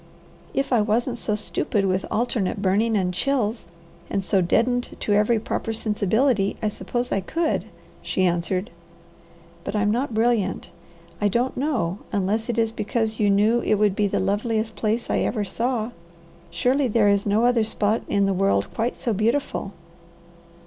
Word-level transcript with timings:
"If 0.55 0.73
I 0.73 0.81
wasn't 0.81 1.19
so 1.19 1.35
stupid 1.35 1.85
with 1.85 2.07
alternate 2.09 2.59
burning 2.59 2.97
and 2.97 3.13
chills, 3.13 3.67
and 4.09 4.23
so 4.23 4.41
deadened 4.41 4.95
to 4.99 5.13
every 5.13 5.39
proper 5.39 5.73
sensibility, 5.73 6.57
I 6.59 6.69
suppose 6.69 7.11
I 7.11 7.19
could," 7.21 7.65
she 8.01 8.23
answered, 8.25 8.71
"but 9.63 9.75
I'm 9.75 9.91
not 9.91 10.15
brilliant. 10.15 10.71
I 11.21 11.27
don't 11.27 11.55
know, 11.55 11.99
unless 12.11 12.49
it 12.49 12.57
is 12.57 12.71
because 12.71 13.19
you 13.19 13.29
knew 13.29 13.59
it 13.59 13.75
would 13.75 13.95
be 13.95 14.07
the 14.07 14.19
loveliest 14.19 14.75
place 14.75 15.07
I 15.07 15.19
ever 15.19 15.43
saw. 15.45 15.91
Surely 16.49 16.87
there 16.87 17.07
is 17.09 17.27
no 17.27 17.45
other 17.45 17.63
spot 17.63 18.01
in 18.07 18.25
the 18.25 18.33
world 18.33 18.73
quite 18.73 18.97
so 18.97 19.13
beautiful." 19.13 19.71